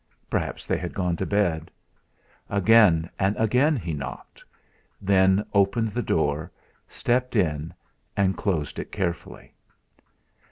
[0.31, 1.69] Perhaps they had gone to bed.
[2.49, 4.43] Again and again he knocked,
[4.99, 6.51] then opened the door,
[6.89, 7.71] stepped in,
[8.17, 9.53] and closed it carefully.